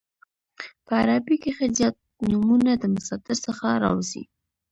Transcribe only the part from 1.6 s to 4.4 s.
زیات نومونه د مصدر څخه راوځي.